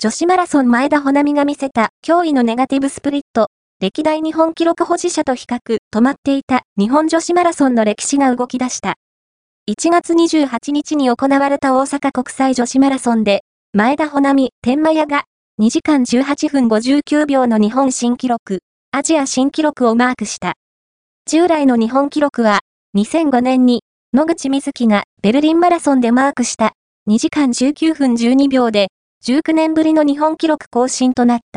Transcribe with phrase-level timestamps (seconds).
[0.00, 3.48] 女子マラソン前田穂波が見せた驚異のネガティブスプリット、
[3.80, 8.94] 歴代日本記録保持者と比較、止まっていた日本女子マラソンの歴史が動き出した。
[9.68, 13.40] 1月28日に行われた大阪国際女子マラソンで、
[13.72, 15.24] 前田穂波、天満屋が
[15.60, 18.60] 2時間18分59秒の日本新記録、
[18.92, 20.52] アジア新記録をマークした。
[21.26, 22.60] 従来の日本記録は、
[22.96, 26.74] 2005年に野口みずきがベルリンマラソンでマークした
[27.10, 28.92] 2時間19分12秒で
[29.26, 31.48] 19年ぶりの日本記録更新となった。